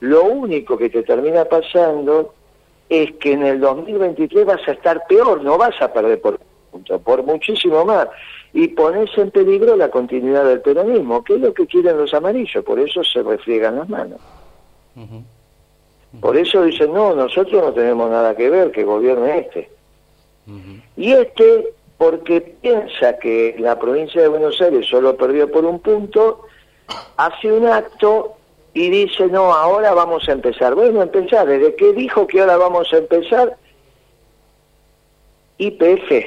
lo 0.00 0.24
único 0.24 0.76
que 0.76 0.90
te 0.90 1.02
termina 1.02 1.44
pasando 1.44 2.34
es 2.88 3.12
que 3.14 3.32
en 3.32 3.42
el 3.42 3.60
2023 3.60 4.46
vas 4.46 4.66
a 4.66 4.72
estar 4.72 5.06
peor, 5.08 5.42
no 5.42 5.58
vas 5.58 5.80
a 5.80 5.92
perder 5.92 6.20
por 6.20 6.38
punto, 6.70 6.98
por 7.00 7.22
muchísimo 7.22 7.84
más. 7.84 8.08
Y 8.52 8.68
pones 8.68 9.10
en 9.18 9.30
peligro 9.30 9.76
la 9.76 9.90
continuidad 9.90 10.44
del 10.44 10.60
peronismo, 10.60 11.22
que 11.22 11.34
es 11.34 11.40
lo 11.40 11.52
que 11.52 11.66
quieren 11.66 11.98
los 11.98 12.14
amarillos, 12.14 12.64
por 12.64 12.78
eso 12.78 13.04
se 13.04 13.22
refriegan 13.22 13.76
las 13.76 13.88
manos. 13.88 14.20
Por 16.20 16.36
eso 16.36 16.62
dicen, 16.62 16.92
no, 16.92 17.14
nosotros 17.14 17.62
no 17.62 17.72
tenemos 17.72 18.10
nada 18.10 18.34
que 18.34 18.48
ver, 18.48 18.70
que 18.70 18.84
gobierne 18.84 19.38
este. 19.40 19.70
Y 20.96 21.12
este, 21.12 21.74
porque 21.98 22.40
piensa 22.40 23.18
que 23.18 23.54
la 23.58 23.78
provincia 23.78 24.22
de 24.22 24.28
Buenos 24.28 24.60
Aires 24.60 24.86
solo 24.86 25.16
perdió 25.16 25.50
por 25.50 25.64
un 25.64 25.80
punto, 25.80 26.42
hace 27.16 27.52
un 27.52 27.66
acto 27.66 28.36
y 28.72 28.88
dice, 28.88 29.26
no, 29.26 29.52
ahora 29.52 29.92
vamos 29.92 30.28
a 30.28 30.32
empezar. 30.32 30.74
Bueno, 30.74 31.02
empezar, 31.02 31.46
¿desde 31.46 31.74
qué 31.74 31.92
dijo 31.92 32.26
que 32.26 32.40
ahora 32.40 32.56
vamos 32.56 32.92
a 32.92 32.98
empezar? 32.98 33.56
IPF, 35.58 36.24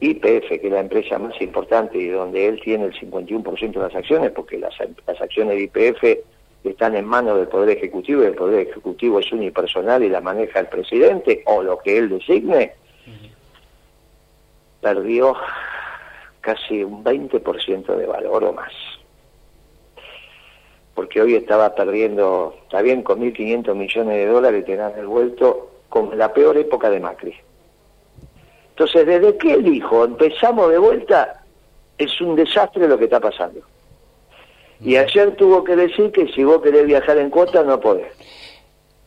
IPF, 0.00 0.48
que 0.48 0.60
es 0.64 0.72
la 0.72 0.80
empresa 0.80 1.18
más 1.18 1.40
importante 1.40 1.96
y 1.96 2.08
donde 2.08 2.48
él 2.48 2.60
tiene 2.62 2.86
el 2.86 2.92
51% 2.92 3.72
de 3.72 3.78
las 3.78 3.94
acciones, 3.94 4.32
porque 4.32 4.58
las, 4.58 4.74
las 5.06 5.20
acciones 5.20 5.56
de 5.56 5.62
IPF 5.62 6.31
están 6.70 6.94
en 6.96 7.04
manos 7.04 7.36
del 7.36 7.48
Poder 7.48 7.76
Ejecutivo 7.76 8.22
y 8.22 8.26
el 8.26 8.34
Poder 8.34 8.68
Ejecutivo 8.68 9.18
es 9.18 9.32
unipersonal 9.32 10.02
y 10.02 10.08
la 10.08 10.20
maneja 10.20 10.60
el 10.60 10.68
presidente 10.68 11.42
o 11.46 11.62
lo 11.62 11.78
que 11.78 11.98
él 11.98 12.08
designe, 12.08 12.74
perdió 14.80 15.36
casi 16.40 16.84
un 16.84 17.02
20% 17.04 17.96
de 17.96 18.06
valor 18.06 18.44
o 18.44 18.52
más. 18.52 18.72
Porque 20.94 21.22
hoy 21.22 21.34
estaba 21.34 21.74
perdiendo, 21.74 22.54
está 22.64 22.82
bien, 22.82 23.02
con 23.02 23.20
1.500 23.20 23.74
millones 23.74 24.14
de 24.14 24.26
dólares 24.26 24.64
te 24.64 24.76
dan 24.76 24.92
el 24.98 25.06
vuelto 25.06 25.70
con 25.88 26.16
la 26.18 26.32
peor 26.32 26.58
época 26.58 26.90
de 26.90 27.00
Macri. 27.00 27.34
Entonces, 28.70 29.06
desde 29.06 29.36
que 29.36 29.58
dijo, 29.58 30.04
empezamos 30.04 30.70
de 30.70 30.78
vuelta, 30.78 31.44
es 31.98 32.20
un 32.20 32.34
desastre 32.36 32.88
lo 32.88 32.98
que 32.98 33.04
está 33.04 33.20
pasando. 33.20 33.60
Y 34.84 34.96
ayer 34.96 35.36
tuvo 35.36 35.62
que 35.64 35.76
decir 35.76 36.10
que 36.12 36.28
si 36.32 36.44
vos 36.44 36.60
querés 36.62 36.86
viajar 36.86 37.18
en 37.18 37.30
cuota 37.30 37.62
no 37.62 37.78
podés. 37.78 38.12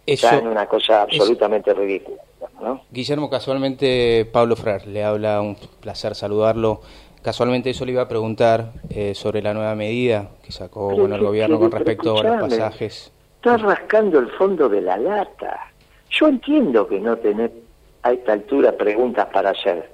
Eso, 0.05 0.27
Está 0.27 0.38
en 0.38 0.48
una 0.48 0.67
cosa 0.67 1.01
absolutamente 1.01 1.74
ridícula. 1.74 2.22
Guillermo, 2.91 3.29
casualmente 3.29 4.27
Pablo 4.32 4.55
Frer, 4.55 4.88
le 4.88 5.03
habla, 5.03 5.41
un 5.41 5.58
placer 5.82 6.15
saludarlo. 6.15 6.82
Casualmente 7.22 7.72
eso 7.72 7.86
le 7.86 7.94
iba 7.94 8.03
a 8.03 8.08
preguntar 8.08 8.72
eh, 8.89 9.15
sobre 9.15 9.41
la 9.41 9.53
nueva 9.53 9.74
medida 9.75 10.29
que 10.44 10.51
sacó 10.51 10.91
bueno, 10.91 11.15
el 11.15 11.22
gobierno 11.22 11.60
con 11.60 11.72
respecto 11.72 12.20
a 12.20 12.24
los 12.24 12.41
pasajes. 12.41 13.12
Está 13.38 13.58
rascando 13.58 14.20
el 14.20 14.29
fondo 14.32 14.70
de 14.70 14.82
la 14.82 14.98
lata. 14.98 15.72
Yo 16.12 16.27
entiendo 16.27 16.88
que 16.88 17.00
no 17.00 17.17
tenés 17.17 17.51
a 18.03 18.12
esta 18.12 18.34
altura 18.34 18.74
preguntas 18.74 19.27
para 19.34 19.50
hacer. 19.50 19.89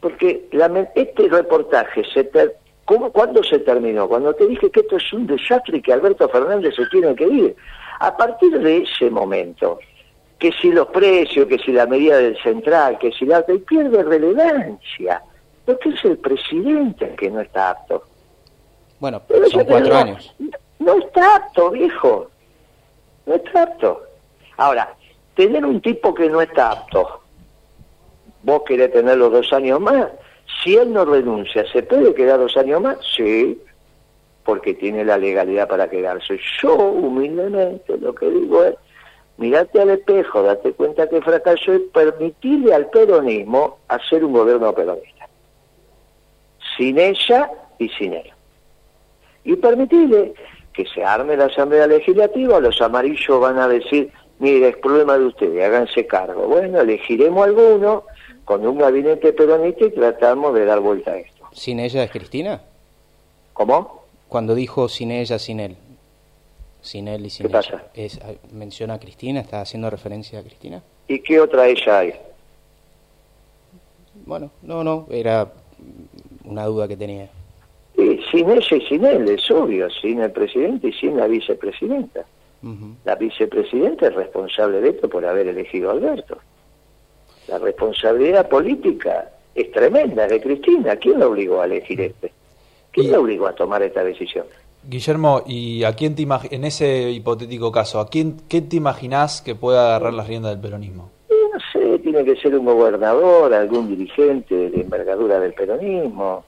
Porque 0.00 0.48
este 0.94 1.28
reportaje 1.28 2.04
se, 2.14 2.24
ter, 2.24 2.56
¿Cómo, 2.90 3.12
¿Cuándo 3.12 3.44
se 3.44 3.60
terminó? 3.60 4.08
Cuando 4.08 4.34
te 4.34 4.48
dije 4.48 4.68
que 4.68 4.80
esto 4.80 4.96
es 4.96 5.12
un 5.12 5.24
desastre 5.24 5.78
y 5.78 5.80
que 5.80 5.92
Alberto 5.92 6.28
Fernández 6.28 6.74
se 6.74 6.84
tiene 6.86 7.14
que 7.14 7.24
ir. 7.24 7.56
A 8.00 8.16
partir 8.16 8.58
de 8.58 8.78
ese 8.78 9.08
momento, 9.08 9.78
que 10.40 10.50
si 10.60 10.72
los 10.72 10.88
precios, 10.88 11.46
que 11.46 11.58
si 11.58 11.70
la 11.70 11.86
medida 11.86 12.18
del 12.18 12.36
central, 12.42 12.98
que 12.98 13.12
si 13.12 13.26
la... 13.26 13.44
pierde 13.44 14.02
relevancia. 14.02 15.22
Porque 15.64 15.90
es 15.90 16.04
el 16.04 16.18
presidente 16.18 17.04
el 17.04 17.14
que 17.14 17.30
no 17.30 17.42
está 17.42 17.70
apto. 17.70 18.02
Bueno, 18.98 19.22
pero 19.28 19.48
son 19.50 19.64
cuatro 19.66 19.94
años. 19.94 20.34
No 20.80 20.98
está 20.98 21.36
apto, 21.36 21.70
viejo. 21.70 22.28
No 23.24 23.36
está 23.36 23.62
apto. 23.62 24.02
Ahora, 24.56 24.96
tener 25.36 25.64
un 25.64 25.80
tipo 25.80 26.12
que 26.12 26.28
no 26.28 26.40
está 26.40 26.72
apto, 26.72 27.20
vos 28.42 28.62
querés 28.66 28.92
tenerlo 28.92 29.30
dos 29.30 29.52
años 29.52 29.78
más, 29.78 30.08
si 30.62 30.76
él 30.76 30.92
no 30.92 31.04
renuncia, 31.04 31.64
¿se 31.72 31.82
puede 31.82 32.14
quedar 32.14 32.38
dos 32.38 32.56
años 32.56 32.80
más? 32.80 32.98
Sí, 33.16 33.58
porque 34.44 34.74
tiene 34.74 35.04
la 35.04 35.18
legalidad 35.18 35.68
para 35.68 35.88
quedarse. 35.88 36.38
Yo, 36.60 36.74
humildemente, 36.74 37.96
lo 37.98 38.14
que 38.14 38.30
digo 38.30 38.64
es, 38.64 38.74
mirate 39.36 39.80
al 39.80 39.90
espejo, 39.90 40.42
date 40.42 40.72
cuenta 40.72 41.08
que 41.08 41.22
fracasó 41.22 41.74
y 41.74 41.78
permitirle 41.78 42.74
al 42.74 42.90
peronismo 42.90 43.78
hacer 43.88 44.24
un 44.24 44.32
gobierno 44.32 44.74
peronista. 44.74 45.28
Sin 46.76 46.98
ella 46.98 47.50
y 47.78 47.88
sin 47.90 48.14
él. 48.14 48.30
Y 49.44 49.56
permitirle 49.56 50.34
que 50.72 50.86
se 50.86 51.04
arme 51.04 51.36
la 51.36 51.46
Asamblea 51.46 51.86
Legislativa, 51.86 52.60
los 52.60 52.80
amarillos 52.80 53.40
van 53.40 53.58
a 53.58 53.68
decir, 53.68 54.10
mire, 54.38 54.68
es 54.68 54.76
problema 54.76 55.16
de 55.18 55.26
ustedes, 55.26 55.64
háganse 55.64 56.06
cargo. 56.06 56.46
Bueno, 56.46 56.80
elegiremos 56.80 57.46
alguno 57.46 58.04
con 58.50 58.66
un 58.66 58.78
gabinete 58.78 59.32
peronista 59.32 59.84
y 59.84 59.90
tratamos 59.90 60.52
de 60.54 60.64
dar 60.64 60.80
vuelta 60.80 61.12
a 61.12 61.18
esto. 61.18 61.46
¿Sin 61.52 61.78
ella 61.78 62.02
es 62.02 62.10
Cristina? 62.10 62.60
¿Cómo? 63.52 64.02
Cuando 64.26 64.56
dijo 64.56 64.88
sin 64.88 65.12
ella, 65.12 65.38
sin 65.38 65.60
él. 65.60 65.76
Sin 66.82 67.06
él 67.06 67.26
y 67.26 67.30
sin 67.30 67.46
¿Qué 67.46 67.52
pasa? 67.52 67.84
Es, 67.94 68.18
¿Menciona 68.52 68.94
a 68.94 68.98
Cristina? 68.98 69.38
¿Está 69.38 69.60
haciendo 69.60 69.88
referencia 69.88 70.40
a 70.40 70.42
Cristina? 70.42 70.82
¿Y 71.06 71.20
qué 71.20 71.40
otra 71.40 71.68
ella 71.68 72.00
hay? 72.00 72.14
Bueno, 74.26 74.50
no, 74.62 74.82
no, 74.82 75.06
era 75.12 75.52
una 76.44 76.64
duda 76.64 76.88
que 76.88 76.96
tenía. 76.96 77.28
sin 77.94 78.50
ella 78.50 78.76
y 78.76 78.80
sin 78.80 79.04
él, 79.04 79.28
es 79.28 79.48
obvio, 79.52 79.88
sin 79.90 80.22
el 80.22 80.32
presidente 80.32 80.88
y 80.88 80.92
sin 80.92 81.16
la 81.16 81.28
vicepresidenta. 81.28 82.24
La 83.04 83.14
vicepresidenta 83.14 84.08
es 84.08 84.14
responsable 84.16 84.80
de 84.80 84.88
esto 84.88 85.08
por 85.08 85.24
haber 85.24 85.46
elegido 85.46 85.90
a 85.90 85.92
Alberto. 85.92 86.38
La 87.50 87.58
responsabilidad 87.58 88.48
política 88.48 89.28
es 89.56 89.72
tremenda 89.72 90.28
de 90.28 90.40
Cristina. 90.40 90.94
¿Quién 90.94 91.18
la 91.18 91.26
obligó 91.26 91.60
a 91.60 91.64
elegir 91.64 92.00
este? 92.00 92.32
¿Quién 92.92 93.10
la 93.10 93.18
obligó 93.18 93.48
a 93.48 93.54
tomar 93.56 93.82
esta 93.82 94.04
decisión? 94.04 94.46
Guillermo, 94.84 95.42
¿y 95.44 95.82
a 95.82 95.92
quién 95.96 96.14
te 96.14 96.22
en 96.22 96.64
ese 96.64 97.10
hipotético 97.10 97.72
caso, 97.72 97.98
a 97.98 98.08
quién, 98.08 98.36
te 98.46 98.76
imaginás 98.76 99.42
que 99.42 99.56
pueda 99.56 99.88
agarrar 99.88 100.14
las 100.14 100.28
riendas 100.28 100.52
del 100.52 100.60
peronismo? 100.60 101.10
no 101.28 101.58
sé, 101.72 101.98
tiene 101.98 102.24
que 102.24 102.36
ser 102.36 102.56
un 102.56 102.64
gobernador, 102.64 103.52
algún 103.52 103.88
dirigente 103.88 104.70
de 104.70 104.82
envergadura 104.82 105.40
del 105.40 105.52
peronismo. 105.52 106.44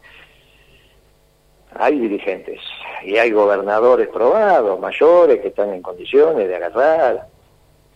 Hay 1.75 1.99
dirigentes 1.99 2.61
y 3.05 3.17
hay 3.17 3.33
gobernadores 3.33 4.07
probados, 4.09 4.79
mayores, 4.79 5.41
que 5.41 5.49
están 5.49 5.75
en 5.75 5.83
condiciones 5.83 6.47
de 6.47 6.55
agarrar. 6.55 7.27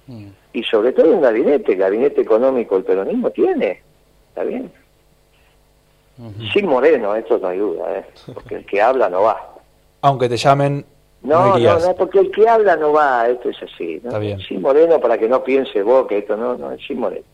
Mm 0.08 0.26
y 0.56 0.62
sobre 0.62 0.92
todo 0.92 1.10
un 1.10 1.20
gabinete, 1.20 1.72
el 1.72 1.78
gabinete 1.78 2.22
económico 2.22 2.78
el 2.78 2.84
peronismo 2.84 3.30
tiene, 3.30 3.82
está 4.30 4.42
bien. 4.42 4.72
Sin 6.54 6.64
Moreno, 6.64 7.14
esto 7.14 7.36
no 7.36 7.48
hay 7.48 7.58
duda, 7.58 7.98
¿eh? 7.98 8.06
porque 8.32 8.54
el 8.54 8.64
que 8.64 8.80
habla 8.80 9.10
no 9.10 9.20
va. 9.20 9.54
Aunque 10.00 10.30
te 10.30 10.38
llamen... 10.38 10.82
No, 11.20 11.58
no, 11.58 11.78
no, 11.78 11.94
porque 11.94 12.20
el 12.20 12.30
que 12.30 12.48
habla 12.48 12.74
no 12.76 12.94
va, 12.94 13.28
esto 13.28 13.50
es 13.50 13.62
así. 13.62 14.00
¿no? 14.02 14.08
Está 14.08 14.18
bien. 14.18 14.40
Sin 14.40 14.62
Moreno, 14.62 14.98
para 14.98 15.18
que 15.18 15.28
no 15.28 15.44
piense 15.44 15.82
vos 15.82 16.06
que 16.06 16.18
esto 16.18 16.38
no, 16.38 16.56
no 16.56 16.72
es 16.72 16.80
sin 16.86 17.00
Moreno. 17.00 17.26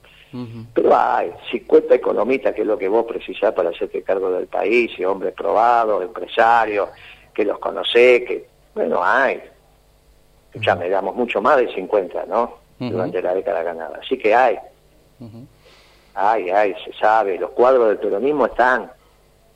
Pero 0.74 0.96
hay 0.96 1.30
50 1.52 1.94
economistas, 1.94 2.54
que 2.54 2.62
es 2.62 2.66
lo 2.66 2.78
que 2.78 2.88
vos 2.88 3.04
precisás 3.04 3.52
para 3.52 3.70
hacerte 3.70 4.02
cargo 4.02 4.32
del 4.32 4.48
país, 4.48 4.90
y 4.98 5.04
hombres 5.04 5.34
probados, 5.34 6.02
empresarios, 6.02 6.88
que 7.32 7.44
los 7.44 7.58
conocés, 7.60 8.22
que, 8.22 8.46
bueno, 8.74 9.00
hay. 9.04 9.42
Ya 10.54 10.74
me 10.74 10.88
damos 10.88 11.14
mucho 11.14 11.40
más 11.40 11.58
de 11.58 11.72
50, 11.72 12.24
¿no? 12.26 12.61
Durante 12.90 13.22
la 13.22 13.34
década 13.34 13.62
ganada. 13.62 13.98
Así 14.00 14.18
que 14.18 14.34
hay, 14.34 14.58
hay, 16.14 16.50
hay, 16.50 16.74
se 16.84 16.92
sabe, 16.94 17.38
los 17.38 17.50
cuadros 17.50 17.88
del 17.88 17.98
peronismo 17.98 18.46
están. 18.46 18.90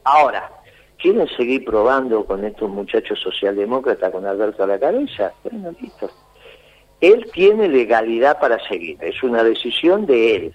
Ahora, 0.04 0.50
¿quieren 0.98 1.28
seguir 1.36 1.64
probando 1.64 2.24
con 2.24 2.44
estos 2.44 2.70
muchachos 2.70 3.20
socialdemócratas 3.20 4.10
con 4.12 4.26
Alberto 4.26 4.64
a 4.64 4.66
la 4.66 4.78
cabeza? 4.78 5.32
Bueno, 5.44 5.74
listo. 5.80 6.10
Él 7.00 7.28
tiene 7.32 7.68
legalidad 7.68 8.40
para 8.40 8.58
seguir, 8.68 8.96
es 9.02 9.22
una 9.22 9.42
decisión 9.42 10.06
de 10.06 10.36
él. 10.36 10.54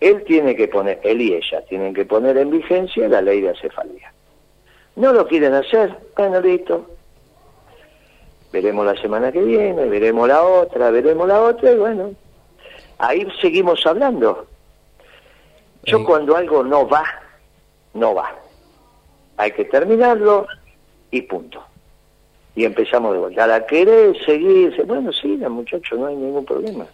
Él 0.00 0.24
tiene 0.24 0.56
que 0.56 0.68
poner, 0.68 1.00
él 1.02 1.20
y 1.20 1.34
ella 1.34 1.62
tienen 1.66 1.94
que 1.94 2.04
poner 2.04 2.36
en 2.38 2.50
vigencia 2.50 3.08
la 3.08 3.20
ley 3.20 3.40
de 3.40 3.50
acefalía. 3.50 4.12
No 4.96 5.12
lo 5.12 5.26
quieren 5.26 5.54
hacer, 5.54 5.96
bueno, 6.16 6.40
listo, 6.40 6.86
veremos 8.52 8.84
la 8.84 9.00
semana 9.00 9.30
que 9.32 9.42
viene, 9.42 9.86
veremos 9.86 10.28
la 10.28 10.42
otra, 10.42 10.90
veremos 10.90 11.26
la 11.28 11.40
otra, 11.40 11.72
y 11.72 11.76
bueno, 11.76 12.14
ahí 12.98 13.26
seguimos 13.40 13.84
hablando. 13.86 14.46
Yo 15.84 16.04
cuando 16.04 16.36
algo 16.36 16.62
no 16.62 16.86
va, 16.88 17.04
no 17.94 18.14
va. 18.14 18.34
Hay 19.36 19.52
que 19.52 19.64
terminarlo 19.64 20.46
y 21.10 21.22
punto. 21.22 21.64
Y 22.54 22.64
empezamos 22.64 23.12
de 23.14 23.18
vuelta. 23.20 23.44
A 23.44 23.46
la 23.46 23.66
querer 23.66 24.14
seguir, 24.24 24.84
bueno, 24.84 25.12
sí, 25.12 25.28
muchachos, 25.48 25.98
no 25.98 26.06
hay 26.06 26.16
ningún 26.16 26.44
problema. 26.44 26.86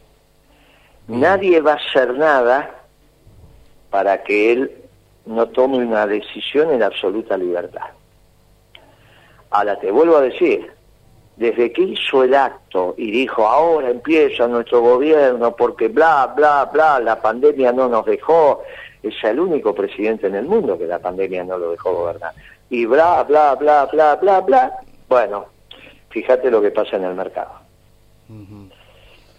Nadie 1.08 1.60
va 1.60 1.72
a 1.72 1.76
hacer 1.76 2.14
nada 2.14 2.82
para 3.90 4.22
que 4.22 4.52
él 4.52 4.70
no 5.24 5.48
tome 5.48 5.78
una 5.78 6.06
decisión 6.06 6.70
en 6.70 6.82
absoluta 6.82 7.36
libertad. 7.36 7.86
Ahora 9.50 9.78
te 9.78 9.90
vuelvo 9.90 10.16
a 10.16 10.22
decir, 10.22 10.75
desde 11.36 11.70
que 11.70 11.82
hizo 11.82 12.24
el 12.24 12.34
acto 12.34 12.94
y 12.96 13.10
dijo, 13.10 13.46
ahora 13.46 13.90
empieza 13.90 14.48
nuestro 14.48 14.80
gobierno 14.80 15.54
porque 15.54 15.88
bla, 15.88 16.32
bla, 16.34 16.64
bla, 16.72 16.98
la 16.98 17.20
pandemia 17.20 17.72
no 17.72 17.88
nos 17.88 18.06
dejó, 18.06 18.62
es 19.02 19.14
el 19.22 19.38
único 19.38 19.74
presidente 19.74 20.26
en 20.26 20.34
el 20.34 20.46
mundo 20.46 20.78
que 20.78 20.86
la 20.86 20.98
pandemia 20.98 21.44
no 21.44 21.58
lo 21.58 21.72
dejó 21.72 21.92
gobernar. 21.92 22.32
Y 22.70 22.86
bla, 22.86 23.22
bla, 23.24 23.54
bla, 23.54 23.86
bla, 23.86 24.16
bla, 24.16 24.40
bla. 24.40 24.72
Bueno, 25.08 25.46
fíjate 26.08 26.50
lo 26.50 26.62
que 26.62 26.70
pasa 26.70 26.96
en 26.96 27.04
el 27.04 27.14
mercado. 27.14 27.52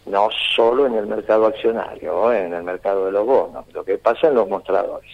No 0.05 0.29
solo 0.55 0.85
en 0.85 0.93
el 0.93 1.07
mercado 1.07 1.47
accionario, 1.47 2.31
en 2.31 2.53
el 2.53 2.63
mercado 2.63 3.07
de 3.07 3.11
los 3.11 3.25
bonos, 3.25 3.65
lo 3.73 3.83
que 3.83 3.97
pasa 3.97 4.27
en 4.27 4.35
los 4.35 4.47
mostradores, 4.47 5.11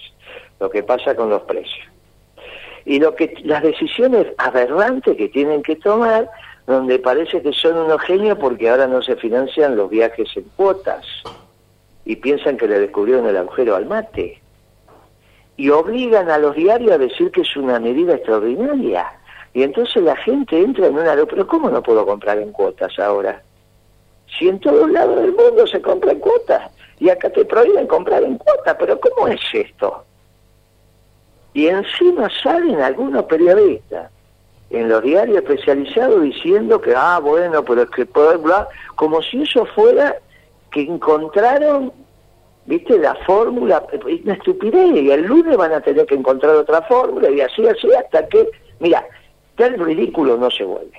lo 0.60 0.70
que 0.70 0.84
pasa 0.84 1.16
con 1.16 1.30
los 1.30 1.42
precios. 1.44 1.88
Y 2.86 3.00
lo 3.00 3.16
que 3.16 3.34
las 3.44 3.64
decisiones 3.64 4.28
aberrantes 4.38 5.16
que 5.16 5.30
tienen 5.30 5.64
que 5.64 5.78
tomar 5.78 6.30
donde 6.66 7.00
parece 7.00 7.42
que 7.42 7.52
son 7.52 7.78
unos 7.78 8.02
genios 8.02 8.38
porque 8.38 8.70
ahora 8.70 8.88
no 8.88 9.02
se 9.02 9.16
financian 9.16 9.76
los 9.76 9.90
viajes 9.90 10.30
en 10.36 10.44
cuotas 10.56 11.06
y 12.06 12.16
piensan 12.16 12.58
que 12.58 12.68
le 12.68 12.80
descubrieron 12.80 13.28
el 13.28 13.38
agujero 13.38 13.76
al 13.76 13.86
mate. 13.86 14.42
Y 15.56 15.70
obligan 15.70 16.30
a 16.30 16.38
los 16.38 16.56
diarios 16.56 16.92
a 16.92 16.98
decir 16.98 17.32
que 17.32 17.42
es 17.42 17.56
una 17.56 17.80
medida 17.80 18.16
extraordinaria. 18.16 19.06
Y 19.54 19.64
entonces 19.64 20.02
la 20.02 20.16
gente 20.16 20.60
entra 20.60 20.88
en 20.88 20.98
una... 20.98 21.16
Pero 21.26 21.46
¿cómo 21.46 21.70
no 21.70 21.84
puedo 21.84 22.06
comprar 22.06 22.40
en 22.40 22.52
cuotas 22.52 22.98
ahora? 22.98 23.42
Si 24.38 24.48
en 24.48 24.60
todos 24.60 24.90
lados 24.90 25.22
del 25.22 25.34
mundo 25.34 25.68
se 25.68 25.82
compra 25.82 26.12
en 26.12 26.20
cuotas 26.20 26.72
y 27.00 27.10
acá 27.10 27.30
te 27.30 27.46
prohíben 27.46 27.86
comprar 27.88 28.24
en 28.24 28.38
cuotas, 28.38 28.76
pero 28.80 29.00
¿cómo 29.00 29.28
es 29.28 29.42
esto? 29.54 30.04
Y 31.54 31.68
encima 31.68 32.30
salen 32.42 32.82
algunos 32.82 33.26
periodistas 33.26 34.10
en 34.74 34.90
los 34.90 35.04
diarios 35.04 35.38
especializados 35.38 36.22
diciendo 36.24 36.82
que, 36.82 36.94
ah, 36.96 37.20
bueno, 37.20 37.64
pero 37.64 37.84
es 37.84 37.90
que 37.92 38.08
puede 38.08 38.34
hablar, 38.34 38.68
como 38.96 39.22
si 39.22 39.44
eso 39.44 39.66
fuera 39.68 40.16
que 40.72 40.82
encontraron, 40.82 41.94
viste, 42.66 42.98
la 42.98 43.14
fórmula, 43.26 43.86
una 44.24 44.34
estupidez, 44.34 44.96
y 44.96 45.12
el 45.12 45.26
lunes 45.26 45.56
van 45.58 45.74
a 45.74 45.82
tener 45.82 46.08
que 46.08 46.16
encontrar 46.16 46.56
otra 46.56 46.82
fórmula, 46.82 47.30
y 47.30 47.42
así, 47.42 47.68
así, 47.68 47.94
hasta 47.94 48.28
que, 48.28 48.50
mira, 48.80 49.06
tal 49.56 49.78
ridículo 49.78 50.38
no 50.38 50.50
se 50.50 50.64
vuelve. 50.64 50.98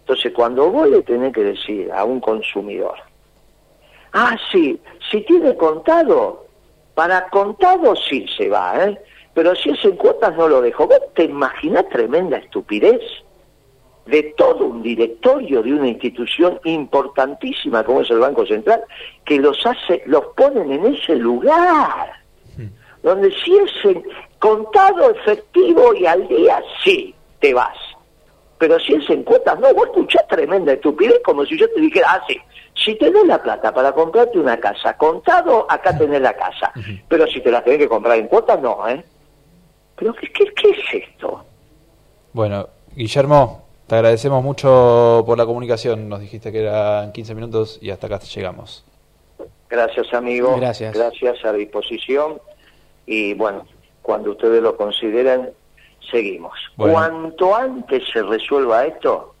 Entonces, 0.00 0.32
cuando 0.32 0.70
vos 0.70 0.88
le 0.88 1.02
tenés 1.02 1.34
que 1.34 1.44
decir 1.44 1.92
a 1.92 2.04
un 2.04 2.20
consumidor, 2.20 2.94
ah, 4.14 4.34
sí, 4.50 4.80
si 5.10 5.20
tiene 5.20 5.54
contado, 5.56 6.46
para 6.94 7.28
contado 7.28 7.94
sí 7.94 8.26
se 8.34 8.48
va, 8.48 8.82
¿eh? 8.82 8.98
Pero 9.38 9.54
si 9.54 9.70
es 9.70 9.84
en 9.84 9.94
cuotas 9.94 10.36
no 10.36 10.48
lo 10.48 10.60
dejo. 10.60 10.88
¿Vos 10.88 10.98
te 11.14 11.22
imaginas 11.22 11.88
tremenda 11.90 12.38
estupidez 12.38 13.00
de 14.04 14.34
todo 14.36 14.64
un 14.64 14.82
directorio 14.82 15.62
de 15.62 15.74
una 15.74 15.86
institución 15.86 16.58
importantísima 16.64 17.84
como 17.84 18.00
es 18.00 18.10
el 18.10 18.18
Banco 18.18 18.44
Central 18.44 18.82
que 19.24 19.38
los 19.38 19.64
hace, 19.64 20.02
los 20.06 20.24
ponen 20.36 20.72
en 20.72 20.92
ese 20.92 21.14
lugar? 21.14 22.14
Hmm. 22.56 22.66
Donde 23.04 23.30
si 23.30 23.56
es 23.58 23.70
en 23.84 24.02
contado 24.40 25.08
efectivo 25.08 25.94
y 25.94 26.04
al 26.06 26.26
día, 26.26 26.60
sí, 26.82 27.14
te 27.38 27.54
vas. 27.54 27.78
Pero 28.58 28.80
si 28.80 28.94
es 28.94 29.08
en 29.08 29.22
cuotas, 29.22 29.60
no, 29.60 29.72
vos 29.72 29.86
escuchás 29.86 30.26
tremenda 30.26 30.72
estupidez 30.72 31.20
como 31.24 31.46
si 31.46 31.56
yo 31.56 31.70
te 31.70 31.80
dijera, 31.80 32.08
ah, 32.10 32.24
sí, 32.26 32.36
si 32.74 32.96
tenés 32.96 33.24
la 33.24 33.40
plata 33.40 33.72
para 33.72 33.92
comprarte 33.92 34.36
una 34.36 34.58
casa, 34.58 34.96
contado, 34.96 35.64
acá 35.70 35.96
tenés 35.96 36.22
la 36.22 36.34
casa. 36.34 36.72
Pero 37.06 37.28
si 37.28 37.40
te 37.40 37.52
la 37.52 37.62
tenés 37.62 37.78
que 37.78 37.88
comprar 37.88 38.18
en 38.18 38.26
cuotas, 38.26 38.60
no, 38.60 38.88
¿eh? 38.88 39.04
¿Pero 39.98 40.14
qué, 40.14 40.28
qué, 40.32 40.70
es 40.70 41.04
esto? 41.08 41.44
Bueno, 42.32 42.68
Guillermo, 42.94 43.64
te 43.86 43.96
agradecemos 43.96 44.42
mucho 44.42 45.24
por 45.26 45.36
la 45.36 45.44
comunicación. 45.44 46.08
Nos 46.08 46.20
dijiste 46.20 46.52
que 46.52 46.60
eran 46.60 47.12
15 47.12 47.34
minutos 47.34 47.78
y 47.82 47.90
hasta 47.90 48.06
acá 48.06 48.20
llegamos. 48.20 48.84
Gracias, 49.68 50.14
amigo. 50.14 50.56
Gracias. 50.56 50.94
Gracias 50.94 51.44
a 51.44 51.52
disposición. 51.52 52.40
Y 53.06 53.34
bueno, 53.34 53.66
cuando 54.02 54.30
ustedes 54.32 54.62
lo 54.62 54.76
consideren, 54.76 55.50
seguimos. 56.10 56.58
Cuanto 56.76 57.54
antes 57.56 58.04
se 58.12 58.22
resuelva 58.22 58.86
esto, 58.86 59.34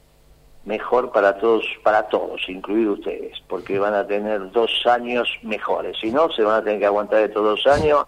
mejor 0.64 1.12
para 1.12 1.38
todos, 1.38 1.64
para 1.82 2.08
todos, 2.08 2.40
incluidos 2.48 2.98
ustedes, 2.98 3.38
porque 3.48 3.78
van 3.78 3.94
a 3.94 4.06
tener 4.06 4.50
dos 4.50 4.70
años 4.86 5.28
mejores. 5.42 5.96
Si 6.00 6.10
no, 6.10 6.30
se 6.32 6.42
van 6.42 6.56
a 6.56 6.64
tener 6.64 6.80
que 6.80 6.86
aguantar 6.86 7.22
estos 7.22 7.42
dos 7.42 7.66
años 7.66 8.06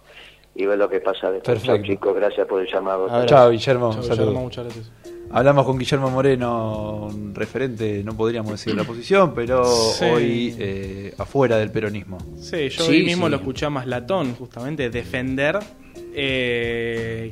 y 0.61 0.65
ver 0.65 0.77
lo 0.77 0.89
que 0.89 0.99
pasa 0.99 1.31
después. 1.31 1.59
Perfecto. 1.59 1.87
chicos, 1.87 2.15
gracias 2.15 2.47
por 2.47 2.61
el 2.61 2.67
llamado. 2.71 3.25
Chao, 3.25 3.49
Guillermo. 3.49 3.91
muchas 3.91 4.65
gracias. 4.65 4.91
Hablamos 5.33 5.65
con 5.65 5.77
Guillermo 5.77 6.09
Moreno, 6.09 7.09
referente, 7.33 8.03
no 8.03 8.17
podríamos 8.17 8.51
decir 8.51 8.75
la 8.75 8.81
oposición, 8.81 9.33
pero 9.33 9.63
hoy 9.63 10.53
eh, 10.59 11.13
afuera 11.17 11.57
del 11.57 11.71
peronismo. 11.71 12.17
Sí, 12.37 12.67
yo 12.67 12.85
hoy 12.85 13.03
mismo 13.03 13.29
lo 13.29 13.37
escuché 13.37 13.65
a 13.65 13.69
Maslatón, 13.69 14.35
justamente, 14.35 14.89
defender 14.89 15.57
eh, 16.13 17.31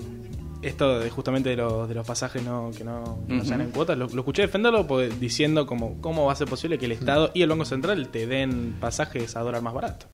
esto 0.62 1.00
de, 1.00 1.10
justamente 1.10 1.50
de 1.50 1.58
los, 1.58 1.90
de 1.90 1.96
los 1.96 2.08
pasajes 2.08 2.44
no, 2.44 2.72
que 2.76 2.86
no, 2.86 3.20
sean 3.44 3.62
en 3.62 3.72
cuotas. 3.72 3.98
Lo, 3.98 4.06
escuché 4.06 4.44
defenderlo 4.44 4.86
diciendo 5.20 5.66
como 5.66 6.00
cómo 6.02 6.26
va 6.26 6.34
a 6.34 6.36
ser 6.36 6.48
posible 6.48 6.78
que 6.78 6.86
el 6.86 6.94
Estado 6.94 7.32
y 7.34 7.42
el 7.42 7.50
Banco 7.50 7.66
Central 7.66 8.08
te 8.10 8.28
den 8.28 8.78
pasajes 8.80 9.36
a 9.36 9.42
dólar 9.42 9.62
más 9.62 9.74
barato. 9.74 10.06